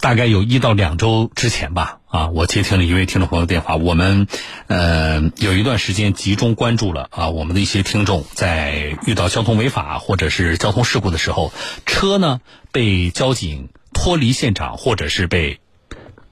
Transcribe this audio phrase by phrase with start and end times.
[0.00, 4.26] 大概有一到两周之前吧，啊，我接听了一位听众朋友电话，我们
[4.66, 11.52] 呃有一段时间集中关注了啊，我们的一些听众在遇到交通违法或者是交通事故的时候，
[11.84, 12.40] 车呢
[12.72, 15.60] 被交警脱离现场或者是被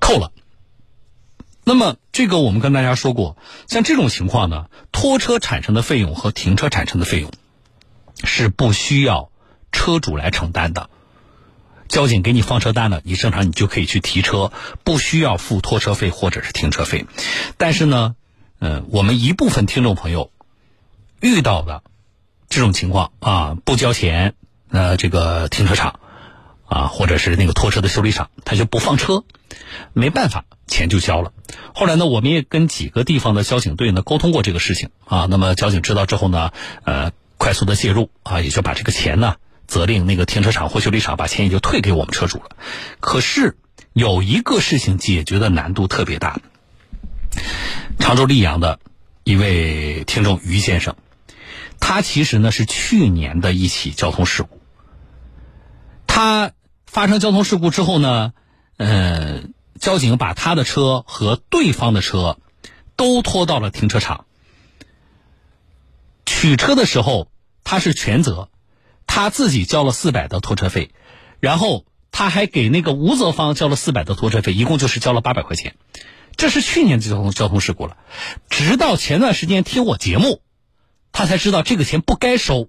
[0.00, 0.32] 扣了。
[1.62, 3.36] 那么这个我们跟大家说过，
[3.68, 7.30] 像这种情况呢，拖车产生的费用和停车产生的费用
[8.24, 9.30] 是不需要
[9.72, 10.88] 车主来承担的。
[11.88, 14.52] 交警给你放车单了，你正常你就可以去提车，
[14.84, 17.06] 不需要付拖车费或者是停车费。
[17.56, 18.14] 但是呢，
[18.60, 20.30] 嗯，我们一部分听众朋友
[21.20, 21.82] 遇到的
[22.48, 24.34] 这种情况啊，不交钱，
[24.70, 26.00] 呃，这个停车场
[26.66, 29.24] 啊，或者是那个拖车的修理厂，他就不放车，
[29.94, 31.32] 没办法，钱就交了。
[31.74, 36.52] 后来呢，我们也跟几个地方的交警队呢沟通过这个事情啊，那么交警知道之后呢，
[36.84, 39.36] 呃，快速的介入啊，也就把这个钱呢。
[39.68, 42.56] 责令那个停车场或修理厂把钱也就退给我们车主了。
[42.98, 43.56] 可是
[43.92, 46.40] 有一个事情解决的难度特别大。
[48.00, 48.80] 常州溧阳的
[49.22, 50.96] 一位听众于先生，
[51.78, 54.60] 他其实呢是去年的一起交通事故。
[56.06, 56.52] 他
[56.86, 58.32] 发生交通事故之后呢，
[58.78, 59.42] 呃，
[59.78, 62.38] 交警把他的车和对方的车
[62.96, 64.24] 都拖到了停车场。
[66.24, 67.30] 取车的时候，
[67.62, 68.48] 他是全责。
[69.08, 70.92] 他自己交了四百的拖车费，
[71.40, 75.74] 然后他还给那个吴泽方交了四百的拖车费，一共就是交了八百块钱。
[76.36, 77.96] 这是去年的交通交通事故了。
[78.48, 80.42] 直到前段时间听我节目，
[81.10, 82.68] 他才知道这个钱不该收。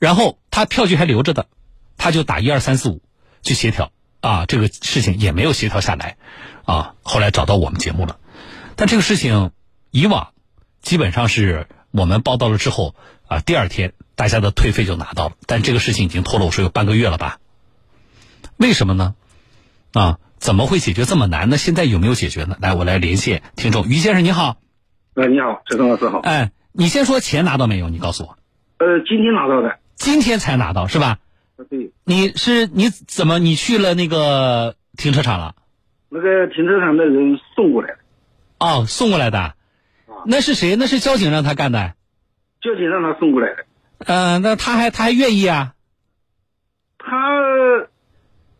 [0.00, 1.46] 然后他票据还留着的，
[1.96, 3.02] 他就打一二三四五
[3.42, 6.16] 去协调啊，这个事情也没有协调下来
[6.64, 6.94] 啊。
[7.02, 8.18] 后来找到我们节目了，
[8.74, 9.52] 但这个事情
[9.90, 10.32] 以往
[10.82, 12.96] 基本上是我们报道了之后
[13.28, 13.92] 啊，第二天。
[14.18, 17.38] 大家的退费就拿到了，但这个事情已经拖了我说有半个月了吧？
[18.56, 19.14] 为什么呢？
[19.92, 21.56] 啊，怎么会解决这么难呢？
[21.56, 22.56] 现在有没有解决呢？
[22.60, 24.56] 来，我来连线听众，于先生你好。
[25.14, 26.18] 呃，你好，陈东老师好。
[26.18, 27.88] 哎，你先说钱拿到没有？
[27.90, 28.36] 你告诉我。
[28.78, 29.78] 呃，今天拿到的。
[29.94, 31.18] 今天才拿到是吧？
[31.70, 31.92] 对。
[32.02, 35.54] 你是你怎么你去了那个停车场了？
[36.08, 37.98] 那个停车场的人送过来的。
[38.58, 39.38] 哦，送过来的。
[39.38, 39.54] 啊。
[40.26, 40.74] 那是谁？
[40.74, 41.94] 那是交警让他干的。
[42.60, 43.64] 交警让他送过来的。
[43.98, 45.74] 嗯，那他还他还愿意啊？
[46.98, 47.10] 他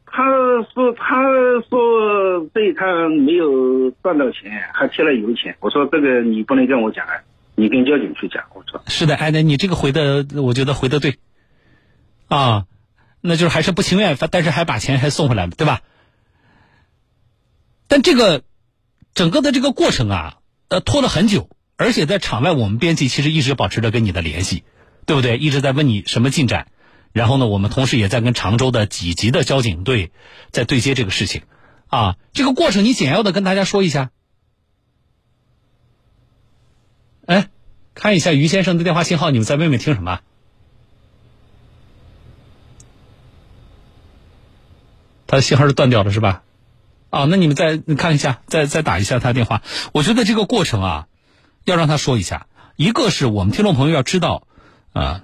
[0.05, 0.23] 他
[0.75, 1.23] 说他
[1.69, 5.57] 说对他没有赚到钱，还贴了油钱。
[5.61, 7.23] 我说这个你不能跟我讲啊，
[7.55, 8.45] 你跟交警去讲。
[8.55, 11.19] 我说是的，哎，那你这个回的，我觉得回的对
[12.29, 12.67] 啊，
[13.21, 15.83] 那就是还是不情愿，但是还把钱还送回来了，对吧？
[17.87, 18.43] 但这个
[19.15, 20.39] 整个的这个过程啊，
[20.69, 24.65] 呃，拖了很久，而且在场外，我们编辑其实一直保持着跟你的联系。
[25.09, 25.39] 对不对？
[25.39, 26.71] 一直在问你什么进展，
[27.13, 30.13] 然后呢，我们同时也在跟常州的几级的交警队
[30.51, 31.45] 在对接这个事情，
[31.87, 34.11] 啊，这个过程你简要的跟大家说一下。
[37.25, 37.49] 哎，
[37.95, 40.21] 看一下于先生的电话信号，你们在外面听什么？
[45.27, 46.43] 他的信号是断掉了是吧？
[47.09, 49.63] 啊，那你们再看一下，再再打一下他的电话。
[49.93, 51.09] 我觉得这个过程啊，
[51.65, 52.47] 要让他说一下。
[52.77, 54.45] 一个是我们听众朋友要知道。
[54.99, 55.23] 啊，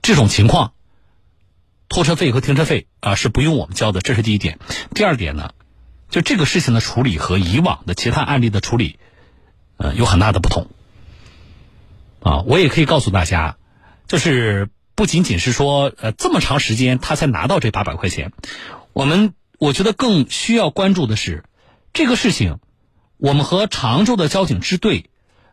[0.00, 0.74] 这种情况，
[1.88, 4.60] 拖车费和停车费啊是不用我们交的，这是第一点。
[4.94, 5.54] 第二点呢，
[6.08, 9.00] 就这个事情的处理和以往的其他案例的处理，
[9.76, 10.70] 呃，有很大的不同。
[12.20, 13.56] 啊，我也可以告诉大家，
[14.06, 18.32] 就是不仅仅是说呃这么长时间他才拿到这八百块钱，
[18.92, 21.42] 我们我觉得更需要关注的是
[21.92, 22.60] 这个事情，
[23.16, 25.09] 我们和常州的交警支队。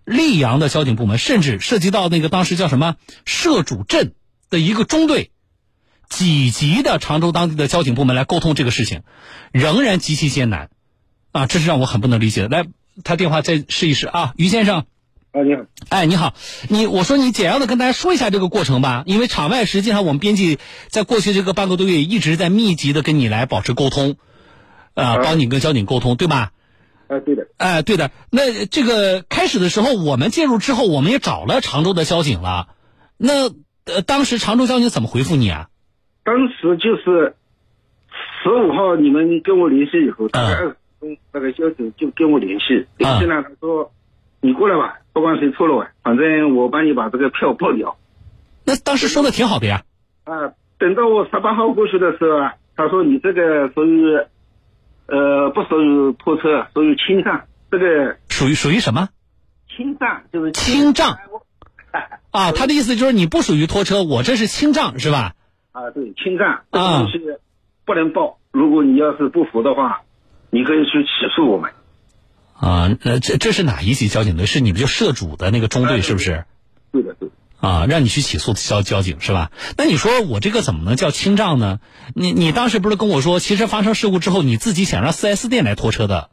[0.07, 2.95] 溧阳的交警部门，甚至涉及到那个当时叫什么
[3.25, 4.13] 社主镇
[4.49, 5.31] 的一个中队，
[6.09, 9.03] 几级的常州当地的交警部门来沟通这个事情，
[9.51, 10.69] 仍然极其艰难，
[11.33, 12.47] 啊，这是让我很不能理解的。
[12.47, 12.65] 来，
[13.03, 14.85] 他电话再试一试啊，于先生。
[15.33, 15.63] 啊，你好。
[15.89, 16.33] 哎，你好，
[16.69, 20.57] 你我说你简要的跟大家说一下这个过程吧，因为场外实际上我们编辑
[20.87, 24.15] 在过去这个半个多月一直在密集的跟你来保持沟通，
[24.93, 26.53] 啊，帮你跟交警沟通，对吧？
[27.07, 28.11] 哎，对的，哎，对的。
[28.31, 32.67] 那这个开始的时候，我们介入之后，我们也找了常州的交警了。
[33.17, 33.49] 那
[33.85, 35.69] 呃，当时常州交警怎么回复你啊？
[36.25, 37.35] 当时就是
[38.43, 43.91] 十五号你们跟我联系以后，大概二十分钟，那个交警就跟我联系，联系呢，他说
[44.41, 47.97] 你过来吧，不管谁错了吧，反正我帮你把这个票报掉。
[48.65, 49.83] 那当时说的挺好的呀。
[50.25, 54.19] 啊，等到我十八号过去的时候啊，他说你这个属于。
[55.07, 57.47] 呃，不属于拖车，属于侵占。
[57.71, 59.09] 这个属于属于什么？
[59.75, 61.17] 侵占就是侵占。
[62.31, 65.33] 啊，他的意思就是你不属于拖车，我这是侵占是吧？
[65.71, 67.19] 啊，对，侵占这个东西
[67.85, 68.39] 不能报。
[68.51, 70.01] 如果你要是不服的话，
[70.49, 71.71] 你可以去起诉我们。
[72.53, 74.45] 啊，那这这是哪一级交警队？
[74.45, 76.45] 是你们就涉主的那个中队是不是？
[76.91, 77.29] 对的，对。
[77.59, 79.51] 啊，让你去起诉交交警是吧？
[79.77, 81.79] 那你说我这个怎么能叫清账呢？
[82.15, 86.29] 你你当时不是跟我说，其实发生事故之后，你自己想让四 S 店来拖车的？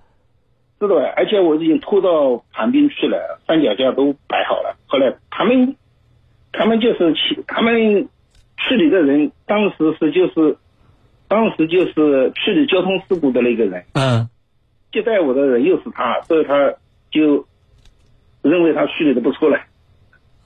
[0.81, 4.77] 是的，而且我已经拖到旁边去了，三脚架都摆好了。
[4.87, 5.77] 后来他们，
[6.53, 8.09] 他们就是去，他们
[8.57, 10.59] 处理的人当时是就是，
[11.27, 13.87] 当时就是处理交通事故的那个人。
[13.95, 14.29] 嗯。
[14.93, 16.75] 接待我的人又是他，所以他
[17.11, 17.47] 就
[18.43, 19.59] 认为他处理的不错了。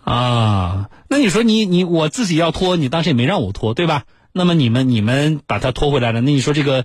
[0.05, 4.05] 啊，那你说你你我自己要拖，你当时也没让我拖，对吧？
[4.33, 6.85] 那么你们你们把他拖回来了，那你说这个，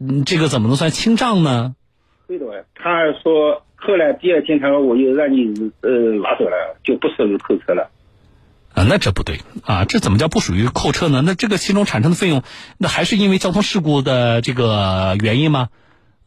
[0.00, 1.74] 嗯，这个怎么能算清账呢？
[2.26, 5.90] 对的，他说后来第二天他说我又让你呃
[6.22, 7.90] 拿走了，就不属于扣车了。
[8.74, 11.22] 啊，那这不对啊，这怎么叫不属于扣车呢？
[11.24, 12.42] 那这个其中产生的费用，
[12.78, 15.68] 那还是因为交通事故的这个原因吗？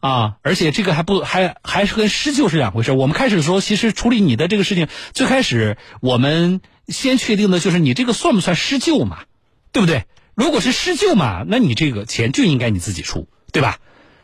[0.06, 2.92] 啊，而且这个还不还还是跟施救是两回事。
[2.92, 9.24] 我们开始的时候，其实处理你的这个事情，最开始我们先确定的就是你这个算不算施救嘛，
[9.72, 10.04] 对不对？
[10.36, 13.78] 如果是施救嘛，那你这个钱就应该你自己出，对吧？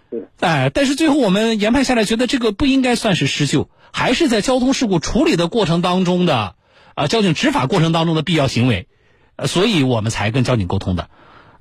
[0.09, 0.21] 对。
[0.39, 6.55] 哎，但是最后我们研判下来，觉得这个不应该算是施救，还是在交通事故处理的过程当中的
[6.95, 8.87] 啊，交警执法过程当中的必要行为，
[9.35, 11.11] 呃，所以我们才跟交警沟通的。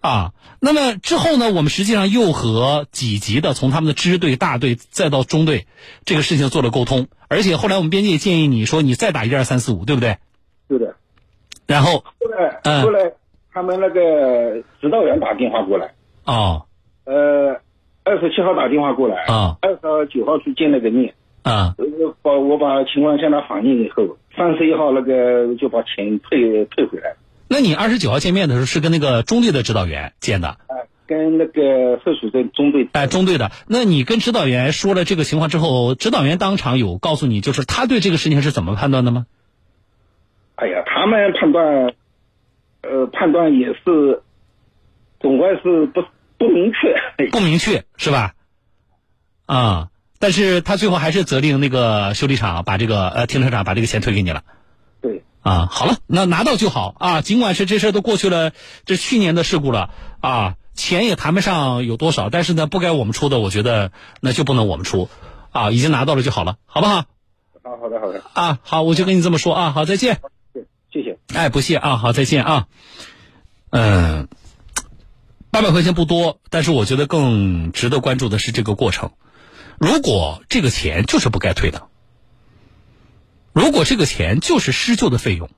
[0.01, 1.51] 啊，那么之后呢？
[1.51, 5.67] 我们实际上又和几级的，从他们的支队、大队再到中队，
[6.05, 7.07] 这个事情做了沟通。
[7.29, 10.17] 而且后来我们编辑也建议你说，你再打一二三四五，对不对？
[10.67, 10.95] 对的。
[11.67, 12.27] 然后后
[12.63, 13.11] 来后来
[13.53, 15.93] 他们那个指导员打电话过来。
[16.25, 16.65] 哦。
[17.05, 17.61] 呃，
[18.03, 19.25] 二十七号打电话过来。
[19.25, 19.57] 啊。
[19.61, 21.13] 二十九号去见了个面。
[21.43, 21.75] 啊。
[22.23, 27.15] 把我把情况向他反映以后，三十一号那个就把钱退退回来。
[27.51, 30.57] 那你二十九号见面的时候是跟那个中队的指导员见的？
[30.67, 32.87] 哎，跟那个涉属的中队。
[32.93, 33.51] 哎，中队的。
[33.67, 39.25] 那你跟指导员说了这个情况之后，指导员当场有告诉你，就是他对这个事情是怎么判断的吗？
[40.55, 41.93] 哎呀，他们判断，
[42.83, 44.21] 呃，判断也是，
[45.19, 46.03] 总归是不
[46.37, 47.27] 不明确。
[47.31, 48.33] 不明确是吧？
[49.45, 49.89] 啊，
[50.19, 54.45] 但是他最后还是责令那个修理厂把这个呃停车场把这个钱退给你了。
[55.43, 55.51] 对。
[55.51, 57.21] 啊，好了，那拿到就好啊。
[57.21, 58.51] 尽管是这事儿都过去了，
[58.85, 59.89] 这去年的事故了
[60.19, 65.09] 啊，钱也谈不上有多少，但是呢，不该我们出的，我觉得那就不能我们出，
[65.51, 66.97] 啊，已经拿到了就好了，好不好？
[66.97, 67.05] 啊，
[67.81, 68.23] 好的，好的。
[68.33, 70.19] 啊，好，我就跟你这么说啊，好，再见。
[70.93, 71.17] 谢谢。
[71.33, 72.67] 哎，不谢啊，好，再见啊。
[73.71, 74.27] 嗯，
[75.49, 79.11] 八百块钱不多，但是我觉得更值得关注的是这个过程。
[79.79, 81.87] 如果这个钱就是不该退的。
[83.53, 85.49] 如果这个钱就是施救的费用，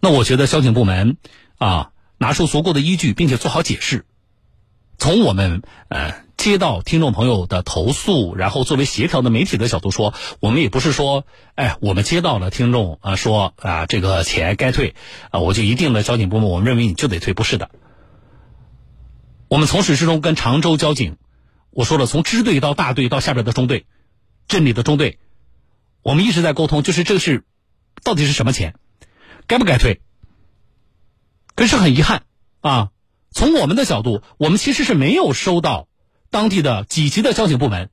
[0.00, 1.16] 那我觉得交警部门
[1.58, 4.04] 啊，拿出足够的依据，并且做好解释。
[4.98, 11.24] 从我们呃接到听众朋友的投诉，然后作为协调的媒体的角度说，我们也不是说，
[11.54, 14.96] 哎，我们接到了听众啊说啊这个钱该退
[15.30, 17.70] 啊，我就一定的交警部门，我们认为你就得退，不是的。
[19.46, 21.16] 我们从始至终跟常州交警，
[21.70, 23.86] 我说了，从支队到大队到下边的中队。
[24.48, 25.18] 镇里的中队，
[26.02, 27.44] 我们一直在沟通，就是这个是
[28.02, 28.74] 到底是什么钱，
[29.46, 30.00] 该不该退？
[31.54, 32.24] 可是很遗憾
[32.60, 32.90] 啊，
[33.30, 35.88] 从我们的角度，我们其实是没有收到
[36.30, 37.90] 当地的几级的交警部门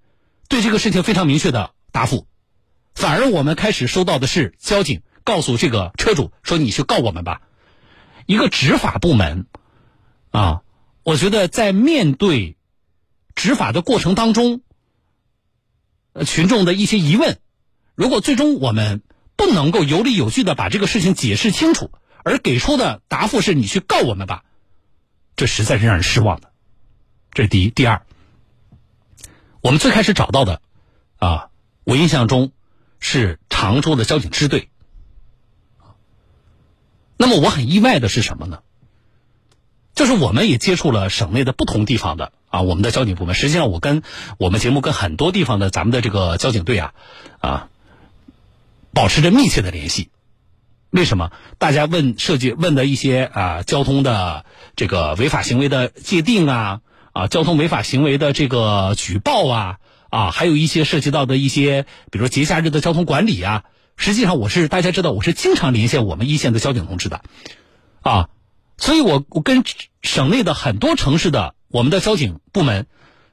[0.47, 2.27] 对这个事情非常明确的答复，
[2.95, 7.41] 反而我们开始收到的是交警告诉这个车主说：“你去告我们吧。”
[8.27, 9.45] 一个执法部门
[10.31, 10.61] 啊，
[11.03, 12.57] 我觉得在面对
[13.35, 14.61] 执法的过程当中。
[16.25, 17.39] 群众的一些疑问，
[17.95, 19.01] 如果最终我们
[19.35, 21.91] 不能够有理有据的把这个事情解释清楚，
[22.23, 24.43] 而给出的答复是你去告我们吧，
[25.35, 26.51] 这实在是让人失望的。
[27.31, 28.01] 这是第一，第二，
[29.61, 30.61] 我们最开始找到的，
[31.17, 31.49] 啊，
[31.83, 32.51] 我印象中
[32.99, 34.69] 是常州的交警支队。
[37.17, 38.61] 那么我很意外的是什么呢？
[39.99, 42.31] 就是我们也接触了省内的不同地方的。
[42.47, 44.01] 啊，我们的交警部门，实际上我跟
[44.37, 46.93] 我们节目跟很多地方的咱们的这个交警队啊，
[47.39, 47.67] 啊，
[48.93, 50.09] 保持着密切的联系。
[50.89, 51.31] 为什么？
[51.57, 54.45] 大家问涉及问的一些啊交通的
[54.77, 56.79] 这个违法行为的界定啊，
[57.11, 59.77] 啊交通违法行为的这个举报啊，
[60.09, 63.65] 啊还有一些涉及到的一些，比如说节假日的交通管理啊，
[63.97, 67.21] 实际上我是大家知道我是经常连线我们一线的交警同志的，
[68.01, 68.29] 啊，
[68.79, 69.63] 所以我我跟
[70.01, 71.53] 省内的很多城市的。
[71.71, 72.87] 我们的交警部门，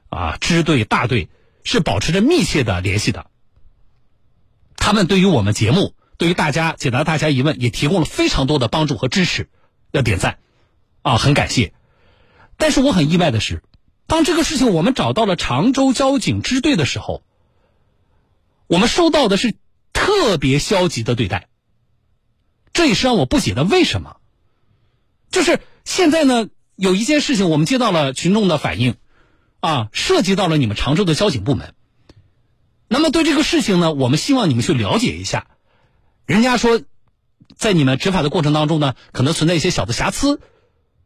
[0.09, 1.27] 啊，支队、大队
[1.63, 3.31] 是保持着密切的联系的。
[4.75, 9.49] 他们对于我们节目，对于大家解答大家疑问，也提供了非常多的帮助和支持，
[9.89, 10.37] 要点赞，
[11.01, 11.73] 啊，很感谢。
[12.57, 13.63] 但是我很意外的是，
[14.05, 17.23] 当这个事情我们找到了常州交警支队的时候，
[18.67, 19.55] 我们收到的是
[19.93, 21.47] 特别消极的对待。
[22.71, 24.16] 这也是让我不解的，为什么？
[25.37, 28.95] 就是现在呢，有一件事情我们接到了群众的反映，
[29.59, 31.75] 啊，涉及到了你们常州的交警部门。
[32.87, 35.45] 那么对这个事情呢，我们希望你们去了解一下。
[36.25, 36.81] 人家说，
[37.55, 40.41] 在你们执法的过程当中呢，可能存在一些小的瑕疵，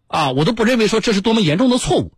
[0.07, 2.13] 啊，我都不认为说这是多么严重的错误。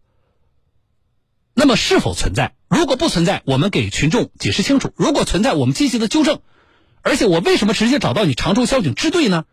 [1.55, 2.53] 那么是否存在？
[2.69, 6.41] 如果不存在，我们给群众解释清楚；如果存在，我们积极的纠正。
[7.01, 9.45] 而且我为什么直接找到你常州交警支队呢？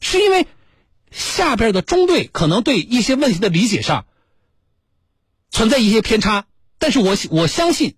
[0.00, 0.46] 是因为
[1.12, 4.06] 下边的中队可能对一些问题的理解上
[5.50, 6.46] 存在一些偏差，
[6.78, 7.96] 但是我我相信。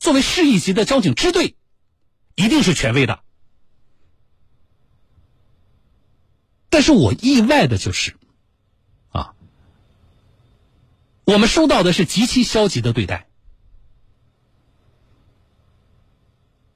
[0.00, 1.56] 作为市一级的交警支队，
[2.34, 3.20] 一定是权威的。
[6.68, 8.14] 但是我意外的就是，
[9.08, 9.34] 啊，
[11.24, 13.28] 我们收到的是极其消极的对待。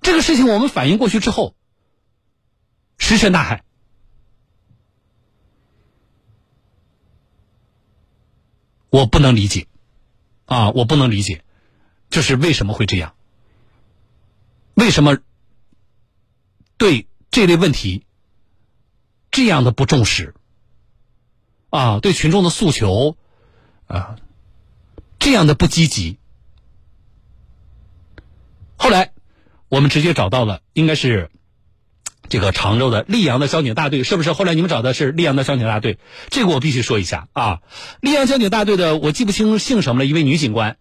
[0.00, 1.54] 这个事情我们反映过去之后，
[2.96, 3.62] 石沉大海。
[8.90, 9.66] 我不能理解，
[10.46, 11.44] 啊，我不能理解，
[12.10, 13.14] 就是为什么会这样。
[14.74, 15.18] 为什么
[16.76, 18.04] 对这类问题
[19.30, 20.34] 这样的不重视
[21.70, 22.00] 啊？
[22.00, 23.16] 对群众的诉求
[23.86, 24.16] 啊
[25.18, 26.18] 这样的不积极？
[28.76, 29.12] 后来
[29.68, 31.30] 我们直接找到了，应该是
[32.28, 34.32] 这个常州的溧阳的交警大队，是不是？
[34.32, 35.98] 后来你们找的是溧阳的交警大队，
[36.30, 37.60] 这个我必须说一下啊。
[38.02, 40.76] 溧阳交警大队的我记不清姓什么了，一位女警官，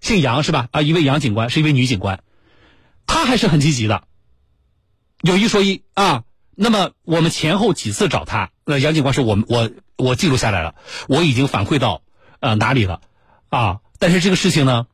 [0.00, 0.68] 姓杨是吧？
[0.72, 2.22] 啊，一位杨警官是一位女警官。
[3.06, 4.04] 她还是很积极的，
[5.22, 6.24] 有一说一啊。
[6.54, 10.74] 那么我们前后几次找他，呃，杨警官说，我们我我记录下来了，
[11.08, 12.02] 我已经反馈到
[12.40, 13.00] 呃哪里了
[13.48, 13.78] 啊？
[13.98, 14.86] 但是这个事情呢，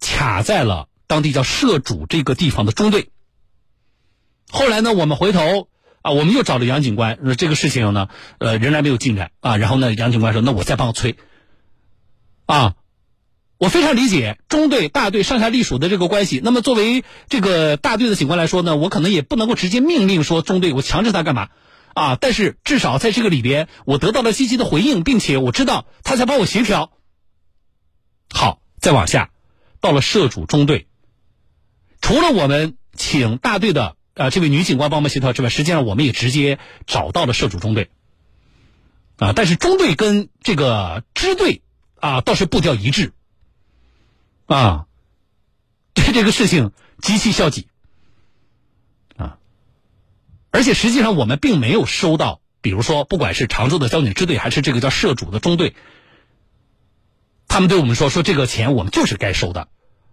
[0.00, 3.10] 卡在了当地叫社主这个地方的中队。
[4.52, 5.68] 后来呢，我们回头
[6.02, 9.56] 啊，我们又找了杨警官，说这个事情呢，呃，仍然没有进展啊。
[9.56, 11.16] 然后呢，杨警官说，那我再帮催
[12.44, 12.74] 啊。
[13.56, 16.40] 我非常理解中队、大队上下隶属的这个关系。
[16.42, 21.48] 那么，作为这个大队的警官来说呢，我可能也不能够直接命令说中队，我强制他干嘛
[21.94, 22.18] 啊？
[22.20, 26.92] 但是至少在这个里边，我得到了积极的回应，并且我知道他在帮我协调。
[28.34, 29.30] 好，再往下，
[29.80, 30.88] 到了社主中队，
[32.00, 37.90] 除了我们请大队的啊这位女警官帮忙协调之外，实际上我们也直接找到了社主中队
[39.16, 39.32] 啊。
[39.34, 41.62] 但是中队跟这个支队
[42.00, 43.12] 啊倒是步调一致。
[44.46, 44.86] 啊，
[45.94, 47.68] 对这个事情极其消极
[49.16, 49.38] 啊！
[50.50, 55.74] 而且实际上我们并没有收到，比如说不管是常州的交警支队，还是这个叫社主的中队，
[57.48, 59.68] 他们对我们说说这个钱我们就是该收的，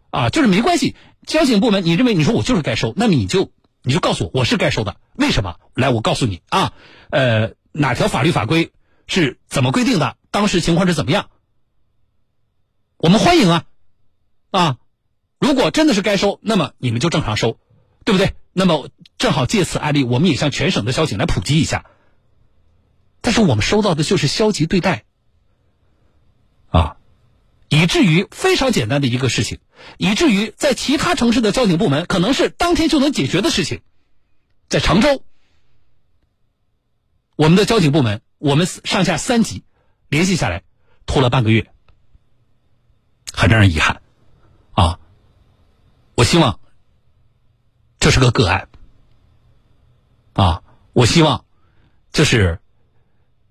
[0.10, 0.96] 啊，就是没关系。
[1.26, 3.52] 交警部门你认为你说我就是该收，那么你就
[3.84, 5.56] 你就告诉我我是该收的，为什么？
[5.74, 6.74] 来，我告诉你啊，
[7.10, 8.72] 呃，哪条法律法规
[9.08, 10.18] 是怎么规定的？
[10.32, 11.30] 当时情况是怎么样？
[12.98, 13.66] 我们欢迎啊。
[14.52, 14.78] 啊，
[15.40, 17.58] 如果真的是该收，那么你们就正常收，
[18.04, 18.36] 对不对？
[18.52, 21.86] 那么正好借此案例，我们也向全省的交警来普及一下。
[23.22, 25.06] 但是我们收到的就是消极对待，
[27.70, 29.60] 以至于非常简单的一个事情，
[29.98, 33.82] 以至于在其他城市的交警部门可能是当天就能解决的事情，
[34.68, 35.24] 在常州，
[37.36, 39.64] 我们的交警部门，我们上下三级
[40.10, 40.64] 联系下来，
[41.06, 41.72] 拖了半个月，
[43.32, 44.02] 很让人遗憾。
[44.72, 45.00] 啊，
[46.16, 46.60] 我希望
[48.00, 48.70] 这是个个案
[50.34, 50.64] 啊！
[50.94, 51.46] 我希望
[52.12, 52.60] 就是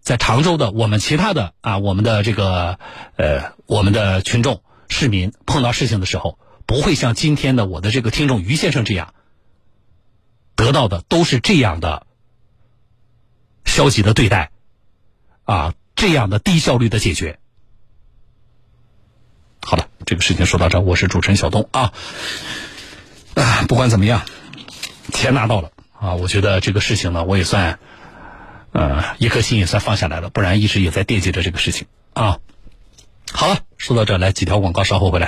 [0.00, 2.78] 在常州的我们其他的啊，我们的这个
[3.16, 9.12] 呃，我们的群众市民碰到事情的时候，不会像今天的我的这个听众于先生这样
[10.56, 12.06] 得到的都是这样的
[13.66, 14.52] 消极的对待
[15.44, 17.38] 啊，这样的低效率的解决。
[19.60, 21.92] 好了，这个事情说到这，我是主持人小东啊。
[23.34, 24.22] 啊，不管怎么样，
[25.12, 27.78] 钱拿到了啊，我觉得这个事情呢，我也算，
[28.72, 32.38] 呃，一颗心也算放下来了，不然一直也在惦记着这个事情啊。
[33.32, 35.26] 好了，说到这，来几条广告，稍后回来。